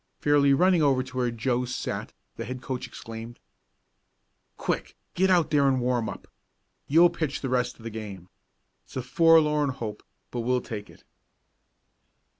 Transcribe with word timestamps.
Fairly 0.19 0.51
running 0.51 0.81
over 0.81 1.03
to 1.03 1.15
where 1.17 1.29
Joe 1.29 1.63
sat 1.63 2.11
the 2.35 2.43
head 2.43 2.59
coach 2.59 2.87
exclaimed: 2.87 3.39
"Quick 4.57 4.95
get 5.13 5.29
out 5.29 5.51
there 5.51 5.67
and 5.67 5.79
warm 5.79 6.09
up. 6.09 6.27
You'll 6.87 7.11
pitch 7.11 7.41
the 7.41 7.49
rest 7.49 7.77
of 7.77 7.83
the 7.83 7.91
game. 7.91 8.27
It's 8.83 8.95
a 8.97 9.03
forlorn 9.03 9.69
hope, 9.69 10.01
but 10.31 10.39
we'll 10.39 10.59
take 10.61 10.89
it!" 10.89 11.03